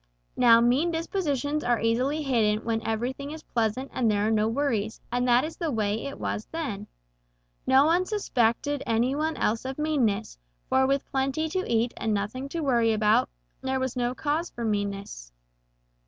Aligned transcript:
Now 0.35 0.61
mean 0.61 0.89
dispositions 0.89 1.63
are 1.63 1.79
easily 1.79 2.23
hidden 2.23 2.65
when 2.65 2.81
everything 2.87 3.29
is 3.29 3.43
pleasant 3.43 3.91
and 3.93 4.09
there 4.09 4.25
are 4.25 4.31
no 4.31 4.47
worries, 4.47 4.99
and 5.11 5.27
that 5.27 5.43
is 5.43 5.57
the 5.57 5.69
way 5.69 6.05
it 6.07 6.19
was 6.19 6.47
then. 6.51 6.87
No 7.67 7.85
one 7.85 8.07
suspected 8.07 8.81
any 8.87 9.13
one 9.13 9.37
else 9.37 9.63
of 9.63 9.77
meanness, 9.77 10.39
for 10.67 10.87
with 10.87 11.05
plenty 11.11 11.47
to 11.49 11.71
eat 11.71 11.93
and 11.97 12.15
nothing 12.15 12.49
to 12.49 12.61
worry 12.61 12.93
about, 12.93 13.29
there 13.61 13.79
was 13.79 13.95
no 13.95 14.15
cause 14.15 14.49
for 14.49 14.65
meanness. 14.65 15.31